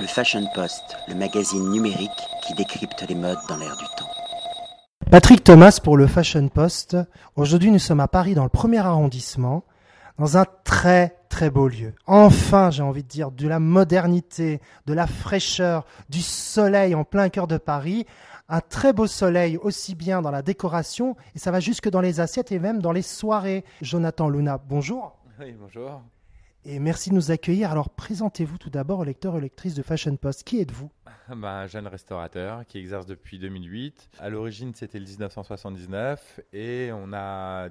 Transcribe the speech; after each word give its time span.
Le 0.00 0.06
Fashion 0.06 0.46
Post, 0.54 0.96
le 1.08 1.16
magazine 1.16 1.70
numérique 1.70 2.10
qui 2.46 2.54
décrypte 2.54 3.04
les 3.08 3.16
modes 3.16 3.38
dans 3.48 3.56
l'air 3.56 3.76
du 3.76 3.84
temps. 3.96 4.08
Patrick 5.10 5.42
Thomas 5.42 5.80
pour 5.82 5.96
le 5.96 6.06
Fashion 6.06 6.48
Post. 6.48 6.96
Aujourd'hui, 7.34 7.72
nous 7.72 7.80
sommes 7.80 7.98
à 7.98 8.06
Paris 8.06 8.36
dans 8.36 8.44
le 8.44 8.48
premier 8.48 8.78
arrondissement, 8.78 9.64
dans 10.16 10.36
un 10.36 10.44
très 10.62 11.16
très 11.28 11.50
beau 11.50 11.66
lieu. 11.66 11.94
Enfin, 12.06 12.70
j'ai 12.70 12.84
envie 12.84 13.02
de 13.02 13.08
dire, 13.08 13.32
de 13.32 13.48
la 13.48 13.58
modernité, 13.58 14.60
de 14.86 14.94
la 14.94 15.08
fraîcheur, 15.08 15.84
du 16.08 16.22
soleil 16.22 16.94
en 16.94 17.02
plein 17.02 17.28
cœur 17.28 17.48
de 17.48 17.58
Paris. 17.58 18.06
Un 18.48 18.60
très 18.60 18.92
beau 18.92 19.08
soleil 19.08 19.56
aussi 19.56 19.96
bien 19.96 20.22
dans 20.22 20.30
la 20.30 20.42
décoration 20.42 21.16
et 21.34 21.40
ça 21.40 21.50
va 21.50 21.58
jusque 21.58 21.90
dans 21.90 22.00
les 22.00 22.20
assiettes 22.20 22.52
et 22.52 22.60
même 22.60 22.80
dans 22.80 22.92
les 22.92 23.02
soirées. 23.02 23.64
Jonathan 23.82 24.28
Luna, 24.28 24.60
bonjour. 24.64 25.16
Oui, 25.40 25.56
bonjour. 25.58 26.02
Et 26.64 26.80
merci 26.80 27.10
de 27.10 27.14
nous 27.14 27.30
accueillir. 27.30 27.70
Alors, 27.70 27.88
présentez-vous 27.88 28.58
tout 28.58 28.70
d'abord 28.70 28.98
aux 28.98 29.04
lecteurs 29.04 29.36
et 29.36 29.40
lectrices 29.40 29.74
de 29.74 29.82
Fashion 29.82 30.16
Post. 30.16 30.44
Qui 30.44 30.60
êtes-vous? 30.60 30.90
Un 31.30 31.66
jeune 31.68 31.86
restaurateur 31.86 32.66
qui 32.66 32.78
exerce 32.78 33.06
depuis 33.06 33.38
2008. 33.38 34.10
À 34.18 34.28
l'origine, 34.28 34.74
c'était 34.74 34.98
le 34.98 35.06
1979 35.06 36.40
et 36.52 36.90
on 36.92 37.12
a 37.12 37.68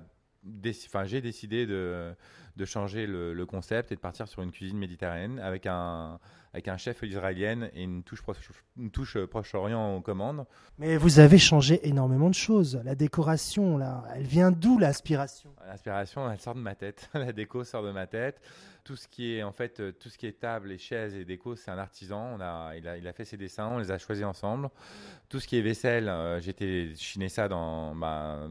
enfin, 0.88 1.06
j'ai 1.06 1.22
décidé 1.22 1.66
de, 1.66 2.14
de 2.56 2.66
changer 2.66 3.08
le, 3.08 3.34
le, 3.34 3.46
concept 3.46 3.92
et 3.92 3.96
de 3.96 4.00
partir 4.00 4.28
sur 4.28 4.42
une 4.42 4.52
cuisine 4.52 4.78
méditerranéenne 4.78 5.40
avec 5.40 5.66
un, 5.66 6.20
avec 6.54 6.68
un 6.68 6.78
chef 6.78 7.04
israélien 7.04 7.70
et 7.74 7.84
une 7.84 8.04
touche, 8.04 8.22
proche, 8.22 8.38
une 8.78 8.90
touche 8.90 9.18
Proche-Orient 9.26 9.96
aux 9.96 10.02
commandes. 10.02 10.46
Mais 10.80 10.98
vous 10.98 11.20
avez 11.20 11.38
changé 11.38 11.88
énormément 11.88 12.30
de 12.30 12.36
choses. 12.36 12.82
La 12.84 12.96
décoration, 12.96 13.78
là, 13.78 14.04
elle 14.16 14.26
vient 14.26 14.52
d'où 14.52 14.80
l'inspiration 14.80 15.54
L'inspiration, 15.68 16.30
elle 16.32 16.40
sort 16.40 16.56
de 16.56 16.60
ma 16.60 16.74
tête. 16.76 17.10
La 17.14 17.32
déco 17.32 17.64
sort 17.64 17.84
de 17.84 17.92
ma 17.92 18.08
tête. 18.08 18.42
Tout 18.84 18.96
ce 18.96 19.08
qui 19.08 19.36
est 19.36 19.44
en 19.44 19.52
fait, 19.52 20.00
tout 20.00 20.10
ce 20.10 20.18
qui 20.18 20.26
est 20.28 20.40
table, 20.40 20.72
et 20.72 20.78
chaises 20.78 21.14
et 21.14 21.26
déco, 21.26 21.56
c'est 21.56 21.70
un 21.70 21.78
artisan. 21.78 22.38
On 22.38 22.42
a, 22.42 22.76
il, 22.76 22.88
a, 22.88 22.98
il 22.98 23.08
a 23.08 23.14
fait 23.14 23.26
ses 23.26 23.38
dessins, 23.38 23.68
on 23.68 23.78
les 23.78 23.92
a 23.92 23.98
choisis 23.98 24.26
ensemble. 24.26 24.70
Tout 25.30 25.40
ce 25.40 25.48
qui 25.48 25.58
est 25.58 25.62
vaisselle, 25.62 26.08
euh, 26.08 26.40
été 26.40 26.96
chiner 26.96 27.30
ça 27.30 27.50
dans, 27.50 27.94
bah, 27.96 28.48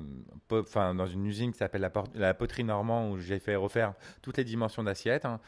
enfin, 0.51 0.95
dans 0.95 1.07
une 1.07 1.27
usine 1.27 1.53
qui 1.53 1.59
s'appelle 1.59 1.91
la, 2.15 2.35
poterie 2.35 2.65
normand 2.65 3.11
où 3.11 3.19
j'ai 3.19 3.39
fait 3.39 3.57
refaire 3.57 3.95
toutes 4.23 4.37
les 4.37 4.45
dimensions 4.45 4.83
d'assiettes. 4.83 5.25
Hein. 5.25 5.41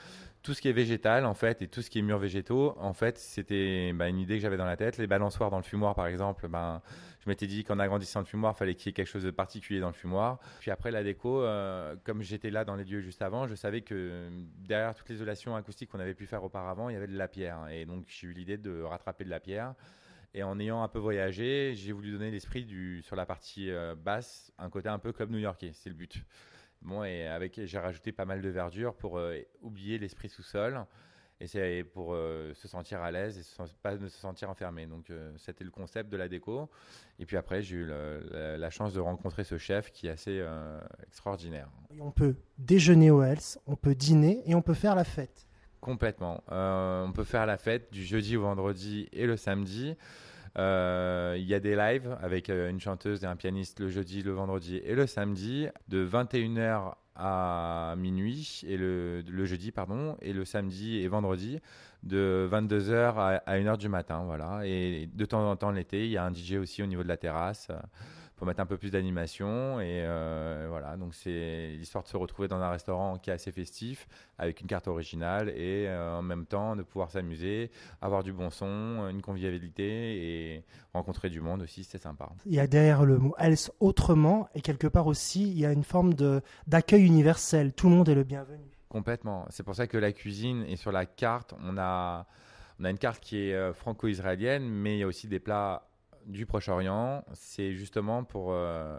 Tout 0.42 0.54
ce 0.54 0.62
qui 0.62 0.68
est 0.68 0.72
végétal 0.72 1.26
en 1.26 1.34
fait 1.34 1.62
et 1.62 1.68
tout 1.68 1.82
ce 1.82 1.90
qui 1.90 1.98
est 1.98 2.02
murs 2.02 2.18
végétaux 2.18 2.74
en 2.78 2.92
fait 2.92 3.18
c'était 3.18 3.92
bah, 3.92 4.08
une 4.08 4.18
idée 4.18 4.36
que 4.36 4.42
j'avais 4.42 4.56
dans 4.56 4.64
la 4.64 4.76
tête. 4.76 4.96
Les 4.96 5.08
balançoires 5.08 5.50
dans 5.50 5.56
le 5.56 5.64
fumoir 5.64 5.94
par 5.94 6.06
exemple 6.06 6.48
ben 6.48 6.80
je 7.20 7.28
m'étais 7.28 7.48
dit 7.48 7.64
qu'en 7.64 7.78
agrandissant 7.80 8.20
le 8.20 8.26
fumoir 8.26 8.56
fallait 8.56 8.74
qu'il 8.74 8.86
y 8.86 8.90
ait 8.90 8.92
quelque 8.92 9.08
chose 9.08 9.24
de 9.24 9.32
particulier 9.32 9.80
dans 9.80 9.88
le 9.88 9.94
fumoir. 9.94 10.38
Puis 10.60 10.70
après 10.70 10.92
la 10.92 11.02
déco 11.02 11.42
euh, 11.42 11.96
comme 12.04 12.22
j'étais 12.22 12.50
là 12.50 12.64
dans 12.64 12.76
les 12.76 12.84
lieux 12.84 13.00
juste 13.00 13.20
avant 13.20 13.48
je 13.48 13.56
savais 13.56 13.80
que 13.80 14.28
derrière 14.60 14.94
toute 14.94 15.08
l'isolation 15.08 15.56
acoustique 15.56 15.90
qu'on 15.90 16.00
avait 16.00 16.14
pu 16.14 16.26
faire 16.26 16.44
auparavant 16.44 16.88
il 16.88 16.94
y 16.94 16.96
avait 16.96 17.08
de 17.08 17.18
la 17.18 17.28
pierre 17.28 17.66
et 17.70 17.84
donc 17.84 18.04
j'ai 18.06 18.28
eu 18.28 18.32
l'idée 18.32 18.58
de 18.58 18.80
rattraper 18.82 19.24
de 19.24 19.30
la 19.30 19.40
pierre 19.40 19.74
et 20.34 20.42
en 20.42 20.58
ayant 20.58 20.82
un 20.82 20.88
peu 20.88 20.98
voyagé, 20.98 21.72
j'ai 21.74 21.92
voulu 21.92 22.12
donner 22.12 22.30
l'esprit 22.30 22.64
du 22.64 23.02
sur 23.02 23.16
la 23.16 23.24
partie 23.24 23.70
euh, 23.70 23.94
basse, 23.94 24.52
un 24.58 24.68
côté 24.68 24.88
un 24.88 24.98
peu 24.98 25.12
club 25.12 25.30
new-yorkais, 25.30 25.70
c'est 25.72 25.88
le 25.88 25.94
but. 25.94 26.22
Bon, 26.82 27.02
et 27.02 27.26
avec, 27.26 27.60
j'ai 27.64 27.78
rajouté 27.78 28.12
pas 28.12 28.24
mal 28.24 28.40
de 28.40 28.48
verdure 28.48 28.94
pour 28.94 29.18
euh, 29.18 29.38
oublier 29.62 29.98
l'esprit 29.98 30.28
sous-sol. 30.28 30.84
Et 31.40 31.84
pour 31.84 32.14
euh, 32.14 32.52
se 32.54 32.66
sentir 32.66 33.00
à 33.00 33.12
l'aise 33.12 33.38
et 33.38 33.64
pas 33.80 33.96
se 33.96 34.08
sentir 34.08 34.50
enfermé. 34.50 34.86
Donc, 34.86 35.12
c'était 35.36 35.62
le 35.62 35.70
concept 35.70 36.10
de 36.10 36.16
la 36.16 36.28
déco. 36.28 36.68
Et 37.20 37.26
puis 37.26 37.36
après, 37.36 37.62
j'ai 37.62 37.76
eu 37.76 37.86
la, 37.86 38.70
chance 38.70 38.92
de 38.92 38.98
rencontrer 38.98 39.44
ce 39.44 39.56
chef 39.56 39.92
qui 39.92 40.08
est 40.08 40.10
assez 40.10 40.44
extraordinaire. 41.06 41.70
on 42.00 42.10
peut 42.10 42.34
déjeuner 42.58 43.12
au 43.12 43.22
Hells, 43.22 43.60
on 43.68 43.76
peut 43.76 43.94
dîner 43.94 44.42
et 44.46 44.56
on 44.56 44.62
peut 44.62 44.74
faire 44.74 44.96
la 44.96 45.04
fête. 45.04 45.47
Complètement. 45.80 46.42
on 46.48 47.12
peut 47.14 47.24
faire 47.24 47.46
la 47.46 47.56
fête 47.56 47.92
du 47.92 48.04
jeudi 48.04 48.36
au 48.36 48.42
vendredi 48.42 49.08
et 49.12 49.26
le 49.26 49.36
samedi. 49.36 49.96
Euh, 50.58 51.36
il 51.38 51.44
y 51.44 51.54
a 51.54 51.60
des 51.60 51.76
lives 51.76 52.16
avec 52.20 52.50
euh, 52.50 52.68
une 52.68 52.80
chanteuse 52.80 53.22
et 53.22 53.26
un 53.26 53.36
pianiste 53.36 53.78
le 53.78 53.88
jeudi, 53.88 54.22
le 54.22 54.32
vendredi 54.32 54.80
et 54.84 54.94
le 54.94 55.06
samedi, 55.06 55.68
de 55.88 56.06
21h 56.06 56.94
à 57.14 57.94
minuit, 57.96 58.62
et 58.66 58.76
le, 58.76 59.22
jeudi, 59.44 59.72
pardon, 59.72 60.16
et 60.20 60.32
le 60.32 60.44
samedi 60.44 60.98
et 60.98 61.08
vendredi, 61.08 61.60
de 62.04 62.48
22h 62.50 63.40
à, 63.46 63.58
1h 63.58 63.76
du 63.76 63.88
matin. 63.88 64.22
Voilà. 64.24 64.60
Et 64.64 65.08
de 65.12 65.24
temps 65.24 65.48
en 65.50 65.56
temps, 65.56 65.70
l'été, 65.70 66.06
il 66.06 66.12
y 66.12 66.16
a 66.16 66.24
un 66.24 66.32
DJ 66.32 66.54
aussi 66.54 66.82
au 66.82 66.86
niveau 66.86 67.02
de 67.02 67.08
la 67.08 67.16
terrasse 67.16 67.70
pour 68.38 68.46
mettre 68.46 68.60
un 68.60 68.66
peu 68.66 68.78
plus 68.78 68.92
d'animation. 68.92 69.80
Et 69.80 70.04
euh, 70.06 70.66
voilà, 70.70 70.96
donc 70.96 71.14
c'est 71.14 71.74
l'histoire 71.76 72.04
de 72.04 72.08
se 72.08 72.16
retrouver 72.16 72.46
dans 72.48 72.60
un 72.60 72.70
restaurant 72.70 73.18
qui 73.18 73.30
est 73.30 73.32
assez 73.32 73.50
festif, 73.50 74.08
avec 74.38 74.60
une 74.60 74.68
carte 74.68 74.86
originale 74.86 75.50
et 75.50 75.86
euh, 75.88 76.18
en 76.18 76.22
même 76.22 76.46
temps 76.46 76.76
de 76.76 76.82
pouvoir 76.82 77.10
s'amuser, 77.10 77.70
avoir 78.00 78.22
du 78.22 78.32
bon 78.32 78.50
son, 78.50 79.08
une 79.10 79.20
convivialité 79.20 80.54
et 80.54 80.64
rencontrer 80.94 81.30
du 81.30 81.40
monde 81.40 81.62
aussi, 81.62 81.82
c'est 81.82 81.98
sympa. 81.98 82.30
Il 82.46 82.54
y 82.54 82.60
a 82.60 82.68
derrière 82.68 83.04
le 83.04 83.18
mot 83.18 83.34
else 83.38 83.72
autrement 83.80 84.48
et 84.54 84.60
quelque 84.60 84.86
part 84.86 85.08
aussi, 85.08 85.42
il 85.42 85.58
y 85.58 85.66
a 85.66 85.72
une 85.72 85.84
forme 85.84 86.14
d'accueil 86.66 87.04
universel. 87.04 87.72
Tout 87.72 87.88
le 87.88 87.96
monde 87.96 88.08
est 88.08 88.14
le 88.14 88.24
bienvenu. 88.24 88.64
Complètement. 88.88 89.46
C'est 89.50 89.64
pour 89.64 89.74
ça 89.74 89.88
que 89.88 89.98
la 89.98 90.12
cuisine 90.12 90.64
est 90.68 90.76
sur 90.76 90.92
la 90.92 91.06
carte, 91.06 91.54
on 91.62 91.76
a, 91.76 92.26
on 92.78 92.84
a 92.84 92.90
une 92.90 92.98
carte 92.98 93.20
qui 93.20 93.36
est 93.38 93.54
euh, 93.54 93.72
franco-israélienne, 93.72 94.64
mais 94.64 94.96
il 94.96 95.00
y 95.00 95.02
a 95.02 95.08
aussi 95.08 95.26
des 95.26 95.40
plats 95.40 95.87
du 96.28 96.46
Proche-Orient, 96.46 97.24
c'est 97.32 97.74
justement 97.74 98.24
pour, 98.24 98.52
euh, 98.52 98.98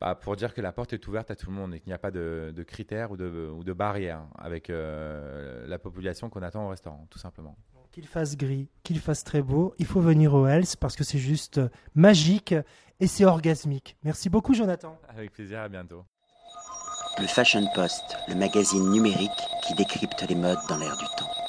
bah, 0.00 0.14
pour 0.14 0.36
dire 0.36 0.54
que 0.54 0.60
la 0.60 0.72
porte 0.72 0.92
est 0.92 1.06
ouverte 1.08 1.30
à 1.30 1.36
tout 1.36 1.50
le 1.50 1.56
monde 1.56 1.74
et 1.74 1.80
qu'il 1.80 1.88
n'y 1.88 1.94
a 1.94 1.98
pas 1.98 2.10
de, 2.10 2.64
critères 2.66 3.10
ou 3.10 3.16
de, 3.16 3.50
ou 3.54 3.64
de 3.64 3.72
barrières 3.72 4.26
avec 4.38 4.70
euh, 4.70 5.66
la 5.66 5.78
population 5.78 6.30
qu'on 6.30 6.42
attend 6.42 6.66
au 6.66 6.68
restaurant, 6.68 7.06
tout 7.10 7.18
simplement. 7.18 7.56
Qu'il 7.90 8.06
fasse 8.06 8.36
gris, 8.36 8.68
qu'il 8.82 8.98
fasse 8.98 9.22
très 9.22 9.40
beau, 9.40 9.74
il 9.78 9.86
faut 9.86 10.00
venir 10.00 10.34
au 10.34 10.46
Hells 10.46 10.76
parce 10.80 10.96
que 10.96 11.04
c'est 11.04 11.18
juste 11.18 11.60
magique 11.94 12.54
et 13.00 13.06
c'est 13.06 13.24
orgasmique. 13.24 13.96
Merci 14.02 14.28
beaucoup, 14.28 14.54
Jonathan. 14.54 14.98
Avec 15.08 15.32
plaisir, 15.32 15.60
à 15.60 15.68
bientôt. 15.68 16.04
Le 17.20 17.28
Fashion 17.28 17.64
Post, 17.74 18.16
le 18.28 18.34
magazine 18.34 18.90
numérique 18.90 19.30
qui 19.62 19.74
décrypte 19.74 20.24
les 20.28 20.34
modes 20.34 20.58
dans 20.68 20.78
l'air 20.78 20.96
du 20.96 21.04
temps. 21.16 21.43